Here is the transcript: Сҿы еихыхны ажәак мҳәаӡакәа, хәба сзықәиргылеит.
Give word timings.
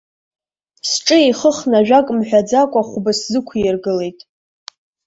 Сҿы 0.89 1.17
еихыхны 1.23 1.75
ажәак 1.79 2.07
мҳәаӡакәа, 2.17 2.81
хәба 2.89 3.11
сзықәиргылеит. 3.19 4.19